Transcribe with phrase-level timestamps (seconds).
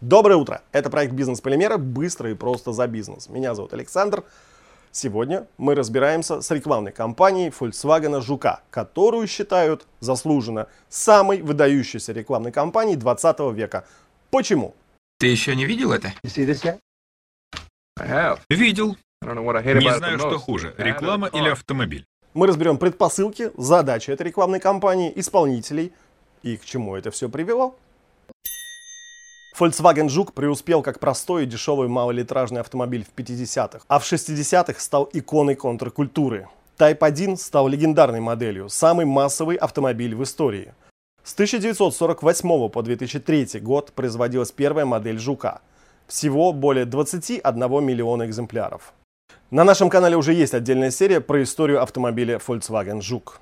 [0.00, 0.62] Доброе утро!
[0.70, 3.28] Это проект «Бизнес-полимеры» быстро и просто за бизнес.
[3.28, 4.22] Меня зовут Александр.
[4.92, 12.96] Сегодня мы разбираемся с рекламной кампанией Volkswagen Жука, которую считают заслуженно самой выдающейся рекламной кампанией
[12.96, 13.86] 20 века.
[14.30, 14.76] Почему?
[15.18, 16.12] Ты еще не видел это?
[18.48, 18.96] Видел.
[19.20, 22.04] Не знаю, что хуже, реклама или автомобиль.
[22.34, 25.92] Мы разберем предпосылки, задачи этой рекламной кампании, исполнителей
[26.44, 27.76] и к чему это все привело.
[29.58, 35.10] Volkswagen Жук преуспел как простой и дешевый малолитражный автомобиль в 50-х, а в 60-х стал
[35.12, 36.46] иконой контркультуры.
[36.78, 40.74] Type 1 стал легендарной моделью, самый массовый автомобиль в истории.
[41.24, 45.60] С 1948 по 2003 год производилась первая модель Жука.
[46.06, 48.92] Всего более 21 миллиона экземпляров.
[49.50, 53.40] На нашем канале уже есть отдельная серия про историю автомобиля Volkswagen Жук.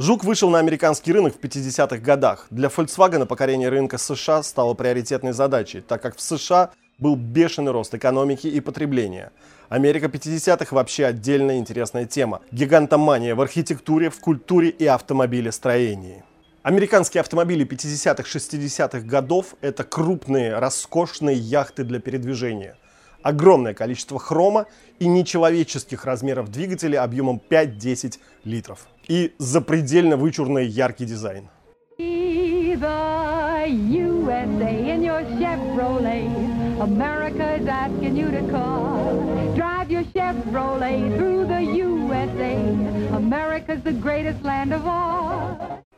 [0.00, 2.46] Жук вышел на американский рынок в 50-х годах.
[2.48, 7.94] Для Volkswagen покорение рынка США стало приоритетной задачей, так как в США был бешеный рост
[7.94, 9.30] экономики и потребления.
[9.68, 12.40] Америка 50-х вообще отдельная интересная тема.
[12.50, 16.24] Гигантомания в архитектуре, в культуре и автомобилестроении.
[16.62, 22.74] Американские автомобили 50-х, 60-х годов– это крупные, роскошные яхты для передвижения.
[23.22, 24.66] Огромное количество хрома
[24.98, 28.86] и нечеловеческих размеров двигателей объемом 5-10 литров.
[29.08, 31.48] И запредельно вычурный яркий дизайн.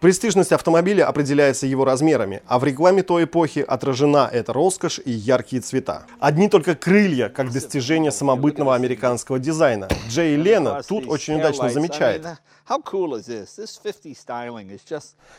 [0.03, 5.63] Престижность автомобиля определяется его размерами, а в рекламе той эпохи отражена эта роскошь и яркие
[5.63, 6.07] цвета.
[6.19, 9.87] Одни только крылья, как достижение самобытного американского дизайна.
[10.09, 12.27] Джей Лена тут очень удачно замечает.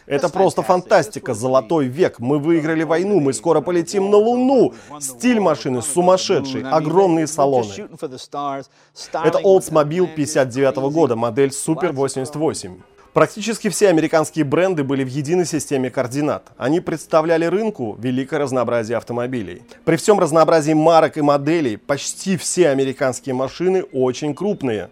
[0.05, 2.19] Это просто фантастика, золотой век.
[2.19, 4.73] Мы выиграли войну, мы скоро полетим на Луну.
[5.01, 7.73] Стиль машины сумасшедший, огромные салоны.
[7.73, 12.92] Это Oldsmobile 59 года, модель Super 88.
[13.13, 16.51] Практически все американские бренды были в единой системе координат.
[16.57, 19.61] Они представляли рынку великое разнообразие автомобилей.
[19.85, 24.89] При всем разнообразии марок и моделей, почти все американские машины очень крупные.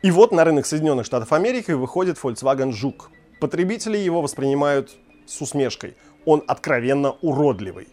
[0.00, 3.10] И вот на рынок Соединенных Штатов Америки выходит Volkswagen Жук.
[3.38, 4.96] Потребители его воспринимают
[5.26, 5.94] с усмешкой.
[6.24, 7.88] Он откровенно уродливый.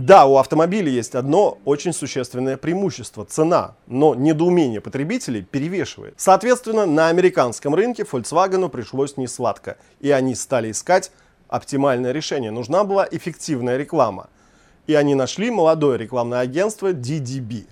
[0.00, 6.14] Да, у автомобиля есть одно очень существенное преимущество– цена, но недоумение потребителей перевешивает.
[6.16, 11.12] Соответственно, на американском рынке Volkswagen пришлось не сладко, и они стали искать
[11.48, 12.50] оптимальное решение.
[12.50, 14.30] Нужна была эффективная реклама.
[14.86, 17.66] И они нашли молодое рекламное агентство DDB.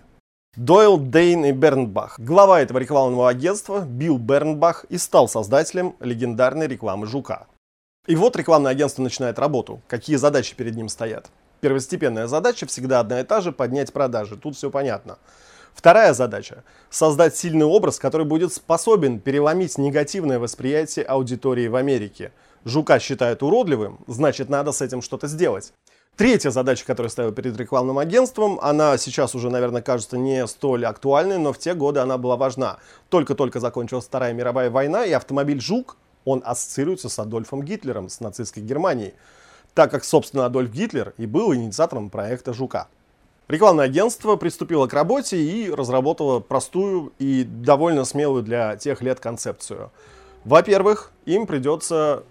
[0.55, 2.21] Дойл, Дейн и Бернбах.
[2.21, 7.47] Глава этого рекламного агентства Билл Бернбах и стал создателем легендарной рекламы Жука.
[8.06, 9.81] И вот рекламное агентство начинает работу.
[9.89, 11.31] Какие задачи перед ним стоят?
[11.61, 14.37] Первостепенная задача всегда одна и та же– поднять продажи.
[14.37, 15.19] Тут все понятно.
[15.75, 22.33] Вторая задача– создать сильный образ, который будет способен переломить негативное восприятие аудитории в Америке.
[22.65, 25.73] Жука считают уродливым, значит надо с этим что-то сделать.
[26.17, 31.39] Третья задача, которую ставил перед рекламным агентством, она сейчас уже, наверное, кажется не столь актуальной,
[31.39, 32.79] но в те годы она была важна.
[33.09, 38.65] Только-только закончилась Вторая мировая война, и автомобиль «Жук», он ассоциируется с Адольфом Гитлером, с нацистской
[38.65, 39.15] Германией
[39.78, 42.89] так как, собственно, Адольф Гитлер и был инициатором проекта «Жука».
[43.47, 49.93] Рекламное агентство приступило к работе и разработало простую и довольно смелую для тех лет концепцию.
[50.44, 52.25] Во-первых, им придется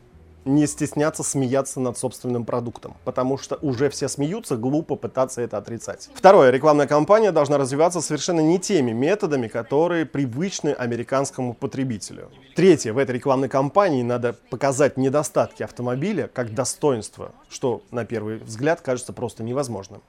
[0.46, 6.10] не стесняться смеяться над собственным продуктом, потому что уже все смеются, глупо пытаться это отрицать.
[6.14, 12.30] Второе, рекламная кампания должна развиваться совершенно не теми методами, которые привычны американскому потребителю.
[12.56, 18.82] Третье, в этой рекламной кампании надо показать недостатки автомобиля как достоинство, что на первый взгляд
[18.82, 20.02] кажется просто невозможным.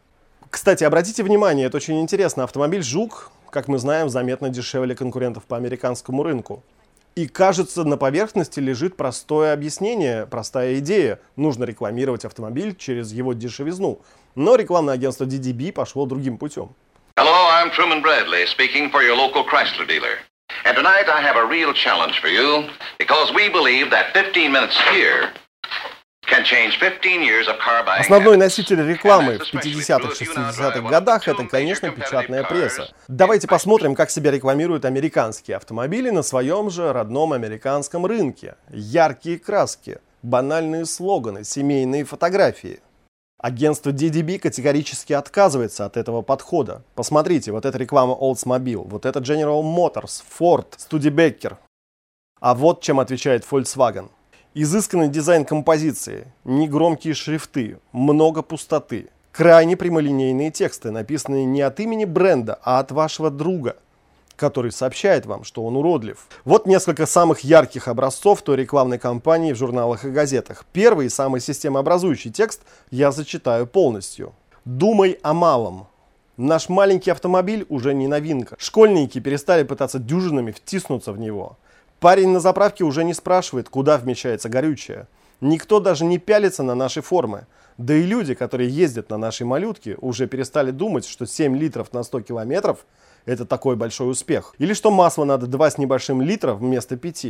[0.50, 5.56] Кстати, обратите внимание, это очень интересно, автомобиль «Жук», как мы знаем, заметно дешевле конкурентов по
[5.56, 6.62] американскому рынку.
[7.18, 11.18] И кажется, на поверхности лежит простое объяснение, простая идея.
[11.34, 14.00] Нужно рекламировать автомобиль через его дешевизну.
[14.36, 16.76] Но рекламное агентство DDB пошло другим путем.
[17.16, 20.18] Hello, I'm Truman Bradley, speaking for your local Chrysler dealer.
[20.64, 22.70] And tonight I have a real challenge for you
[23.00, 25.32] because we believe that 15 minutes here
[27.98, 30.90] Основной носитель рекламы в that's especially 50-х, true if you now 60-х drive one of
[30.90, 32.92] годах это, конечно, печатная пресса.
[33.08, 38.56] Давайте посмотрим, как себя рекламируют американские автомобили на своем же родном американском рынке.
[38.70, 42.80] Яркие краски, банальные слоганы, семейные фотографии.
[43.40, 46.82] Агентство DDB категорически отказывается от этого подхода.
[46.96, 51.56] Посмотрите, вот эта реклама Oldsmobile, вот это General Motors, Ford, Studebaker.
[52.40, 54.10] А вот чем отвечает Volkswagen.
[54.60, 62.58] Изысканный дизайн композиции, негромкие шрифты, много пустоты, Крайне прямолинейные тексты, написанные не от имени бренда,
[62.64, 63.76] а от вашего друга,
[64.34, 66.26] который сообщает вам, что он уродлив.
[66.44, 70.64] Вот несколько самых ярких образцов той рекламной кампании в журналах и газетах.
[70.72, 74.32] Первый самый системообразующий текст я зачитаю полностью.
[74.64, 75.86] «Думай о малом.
[76.36, 78.56] Наш маленький автомобиль уже не новинка.
[78.58, 81.56] Школьники перестали пытаться дюжинами втиснуться в него.
[82.00, 85.08] Парень на заправке уже не спрашивает, куда вмещается горючее.
[85.40, 87.46] Никто даже не пялится на наши формы.
[87.76, 92.04] Да и люди, которые ездят на нашей малютке, уже перестали думать, что 7 литров на
[92.04, 92.86] 100 километров–
[93.24, 94.54] это такой большой успех.
[94.58, 97.26] Или что масла надо 2 с небольшим литров вместо 5.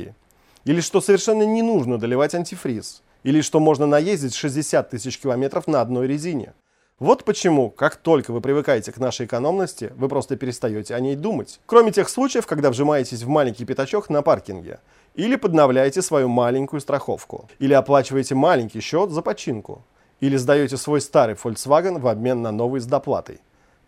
[0.65, 3.03] Или что совершенно не нужно доливать антифриз.
[3.23, 6.53] Или что можно наездить 60 тысяч километров на одной резине.
[6.99, 11.61] Вот почему, как только вы привыкаете к нашей экономности, вы просто перестаете о ней думать.
[11.65, 14.81] Кроме тех случаев, когда вжимаетесь в маленький пятачок на паркинге.
[15.15, 17.49] Или подновляете свою маленькую страховку.
[17.61, 19.85] Или оплачиваете маленький счет за починку.
[20.19, 23.39] Или сдаете свой старый Volkswagen в обмен на новый с доплатой.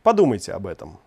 [0.04, 1.00] Подумайте об этом.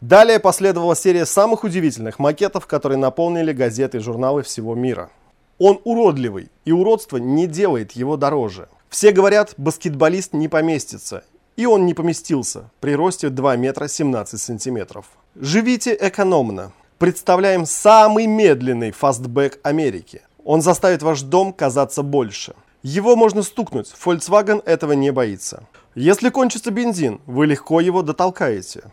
[0.00, 5.10] Далее последовала серия самых удивительных макетов, которые наполнили газеты и журналы всего мира.
[5.58, 8.68] Он уродливый, и уродство не делает его дороже.
[8.88, 11.22] Все говорят, баскетболист не поместится,
[11.60, 15.04] и он не поместился при росте 2 метра 17 сантиметров.
[15.34, 16.72] Живите экономно.
[16.96, 20.22] Представляем самый медленный фастбэк Америки.
[20.42, 22.54] Он заставит ваш дом казаться больше.
[22.82, 25.64] Его можно стукнуть, Volkswagen этого не боится.
[25.94, 28.84] Если кончится бензин, вы легко его дотолкаете.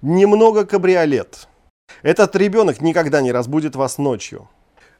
[0.00, 1.48] Немного кабриолет.
[2.02, 4.48] Этот ребенок никогда не разбудит вас ночью.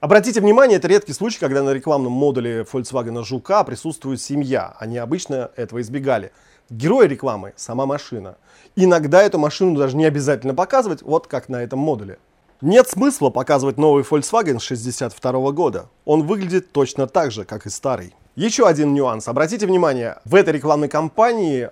[0.02, 4.75] Обратите внимание, это редкий случай, когда на рекламном модуле Volkswagen Жука присутствует семья.
[4.81, 6.32] Они обычно этого избегали.
[6.70, 8.34] Герой рекламы– сама машина.
[8.75, 12.19] Иногда эту машину даже не обязательно показывать, вот как на этом модуле.
[12.60, 15.88] Нет смысла показывать новый Volkswagen 62 года.
[16.05, 18.12] Он выглядит точно так же, как и старый.
[18.34, 19.28] Еще один нюанс.
[19.28, 21.70] Обратите внимание, в этой рекламной кампании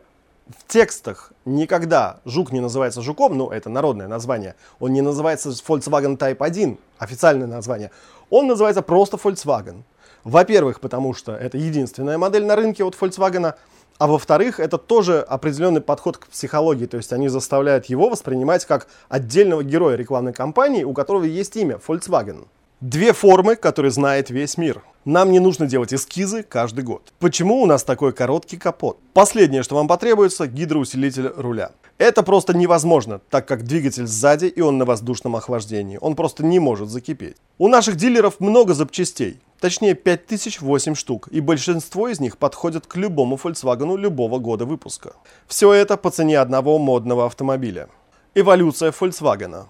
[0.58, 6.17] в текстах никогда жук не называется жуком, ну это народное название, он не называется Volkswagen
[6.17, 7.91] Type 1, официальное название,
[8.31, 9.82] он называется просто Volkswagen.
[10.25, 13.55] Во-первых, потому что это единственная модель на рынке от Volkswagen,
[13.99, 18.87] а во-вторых, это тоже определенный подход к психологии, то есть они заставляют его воспринимать как
[19.08, 22.47] отдельного героя рекламной кампании, у которого есть имя Volkswagen.
[22.81, 24.82] Две формы, которые знает весь мир.
[25.06, 27.14] Нам не нужно делать эскизы каждый год.
[27.19, 28.99] Почему у нас такой короткий капот?
[29.14, 31.70] Последнее, что вам потребуется, гидроусилитель руля.
[31.97, 35.99] Это просто невозможно, так как двигатель сзади и он на воздушном охлаждении.
[36.02, 37.37] Он просто не может закипеть.
[37.56, 39.41] У наших дилеров много запчастей.
[39.58, 45.14] Точнее 5008 штук, и большинство из них подходят к любому Volkswagen любого года выпуска.
[45.47, 47.88] Все это по цене одного модного автомобиля.
[48.35, 49.64] Эволюция Volkswagen.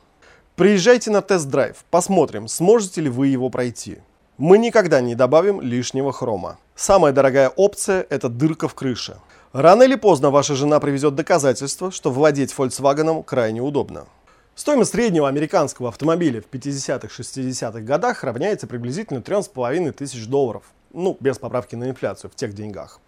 [0.57, 3.99] Приезжайте на тест-драйв, посмотрим, сможете ли вы его пройти.
[4.41, 6.57] Мы никогда не добавим лишнего хрома.
[6.75, 9.19] Самая дорогая опция– это дырка в крыше.
[9.53, 14.07] Рано или поздно ваша жена привезет доказательства, что владеть Volkswagen крайне удобно.
[14.55, 20.63] Стоимость среднего американского автомобиля в 50-60-х годах равняется приблизительно 3,5 тысяч долларов.
[20.95, 22.99] Ну, без поправки на инфляцию в тех деньгах.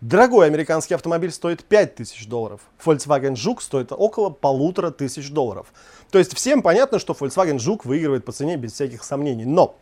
[0.00, 2.60] Дорогой американский автомобиль стоит 5 тысяч долларов.
[2.84, 5.72] Volkswagen Жук стоит около полутора тысяч долларов.
[6.10, 9.44] То есть всем понятно, что Volkswagen Жук выигрывает по цене без всяких сомнений.
[9.44, 9.76] Но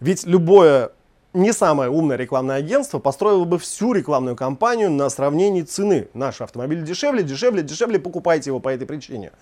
[0.00, 0.90] ведь любое
[1.36, 6.08] не самое умное рекламное агентство построило бы всю рекламную кампанию на сравнении цены.
[6.14, 9.32] Наш автомобиль дешевле, дешевле, дешевле, покупайте его по этой причине.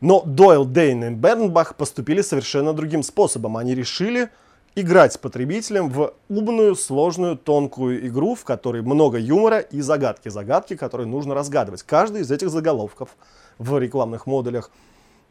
[0.00, 3.56] Но Дойл, Дейн и Бернбах поступили совершенно другим способом.
[3.56, 4.30] Они решили
[4.76, 10.28] играть с потребителем в умную, сложную, тонкую игру, в которой много юмора и загадки.
[10.28, 11.82] Загадки, которые нужно разгадывать.
[11.82, 13.16] Каждый из этих заголовков
[13.58, 14.70] в рекламных модулях,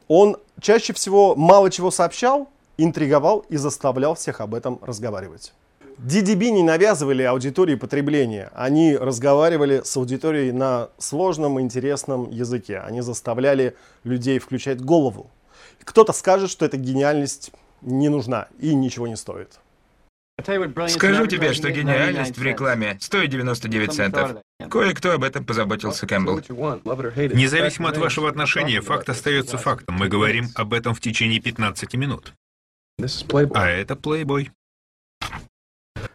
[0.10, 2.50] он чаще всего мало чего сообщал,
[2.84, 5.54] интриговал и заставлял всех об этом разговаривать.
[5.98, 8.52] DDB не навязывали аудитории потребления.
[8.56, 12.80] Они разговаривали с аудиторией на сложном, интересном языке.
[12.80, 15.30] Они заставляли людей включать голову.
[15.84, 19.60] Кто-то скажет, что эта гениальность не нужна и ничего не стоит.
[20.88, 24.38] Скажу тебе, что гениальность в рекламе стоит 99 центов.
[24.70, 26.42] Кое-кто об этом позаботился, Кэмпбелл.
[27.34, 29.96] Независимо от вашего отношения, факт остается фактом.
[29.96, 32.34] Мы говорим об этом в течение 15 минут.
[33.56, 34.52] А это плейбой.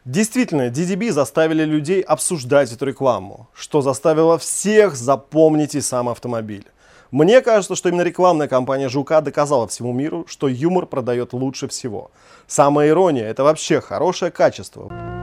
[0.04, 6.66] Действительно, DDB заставили людей обсуждать эту рекламу, что заставило всех запомнить и сам автомобиль.
[7.10, 12.10] Мне кажется, что именно рекламная кампания Жука доказала всему миру, что юмор продает лучше всего.
[12.46, 15.13] Самая ирония– это вообще хорошее качество.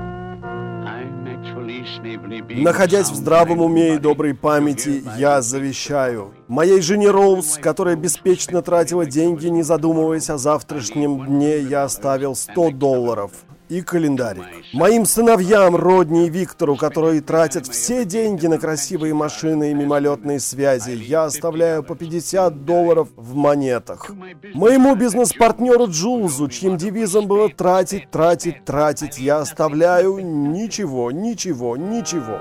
[2.50, 9.06] Находясь в здравом уме и доброй памяти, я завещаю моей жене Роуз, которая беспечно тратила
[9.06, 13.32] деньги, не задумываясь о завтрашнем дне, я оставил 100 долларов–
[13.72, 14.44] и календарик.
[14.74, 20.92] Моим сыновьям, Родни и Виктору, которые тратят все деньги на красивые машины и мимолетные связи,
[20.92, 24.12] я оставляю по 50 долларов в монетах.
[24.54, 32.40] Моему бизнес-партнеру Джулзу, чьим девизом было «тратить, тратить, тратить», я оставляю ничего, ничего, ничего.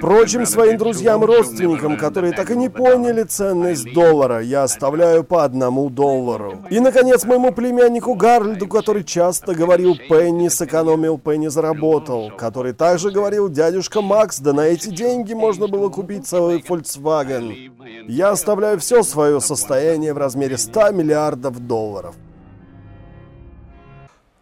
[0.00, 5.42] Прочим своим друзьям и родственникам, которые так и не поняли ценность доллара, я оставляю по
[5.42, 6.62] одному доллару.
[6.70, 13.48] И, наконец, моему племяннику Гарльду, который часто говорил «Пенни сэкономил, Пенни заработал», который также говорил
[13.48, 18.06] «Дядюшка Макс, да на эти деньги можно было купить целый Volkswagen».
[18.08, 22.14] Я оставляю все свое состояние в размере 100 миллиардов долларов.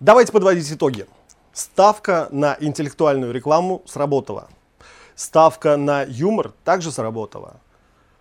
[0.00, 1.06] Давайте подводить итоги.
[1.52, 4.48] Ставка на интеллектуальную рекламу сработала.
[5.14, 7.60] Ставка на юмор также сработала.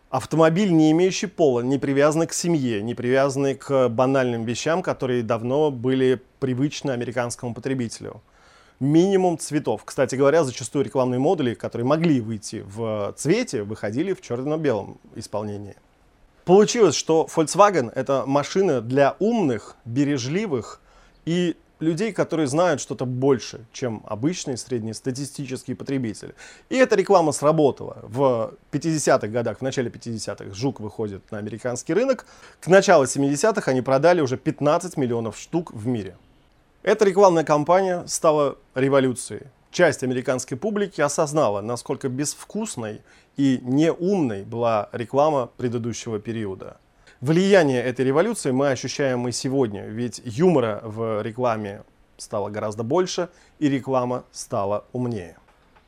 [0.09, 5.69] Автомобиль, не имеющий пола, не привязанный к семье, не привязанный к банальным вещам, которые давно
[5.69, 8.23] были привычны американскому потребителю.
[8.79, 9.83] Минимум цветов.
[9.85, 15.75] Кстати говоря, зачастую рекламные модули, которые могли выйти в цвете, выходили в черно-белом исполнении.
[16.43, 20.81] Получилось, что Volkswagen это машина для умных, бережливых
[21.25, 26.33] и людей, которые знают что-то больше, чем обычный среднестатистический потребитель.
[26.69, 27.97] И эта реклама сработала.
[28.03, 32.25] В 50-х годах, в начале 50-х, Жук выходит на американский рынок.
[32.59, 36.15] К началу 70-х они продали уже 15 миллионов штук в мире.
[36.83, 39.43] Эта рекламная кампания стала революцией.
[39.71, 43.01] Часть американской публики осознала, насколько безвкусной
[43.37, 46.77] и неумной была реклама предыдущего периода.
[47.21, 51.83] Влияние этой революции мы ощущаем и сегодня, ведь юмора в рекламе
[52.15, 53.27] стало гораздо больше,
[53.59, 55.35] и реклама стала умнее.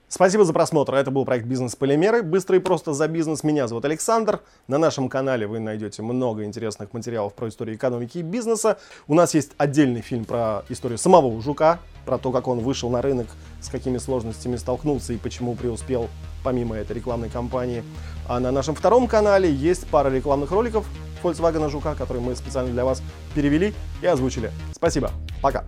[0.09, 0.93] Спасибо за просмотр.
[0.93, 2.21] Это был проект «Бизнес-полимеры».
[2.21, 3.45] Быстро и просто за бизнес.
[3.45, 4.41] Меня зовут Александр.
[4.67, 8.77] На нашем канале вы найдете много интересных материалов про историю экономики и бизнеса.
[9.07, 13.01] У нас есть отдельный фильм про историю самого Жука, про то, как он вышел на
[13.01, 13.27] рынок,
[13.61, 16.09] с какими сложностями столкнулся и почему преуспел
[16.43, 17.81] помимо этой рекламной кампании.
[18.27, 20.85] А на нашем втором канале есть пара рекламных роликов
[21.23, 23.01] Volkswagen Жука, который мы специально для вас
[23.35, 24.51] перевели и озвучили.
[24.73, 25.11] Спасибо.
[25.41, 25.65] Пока.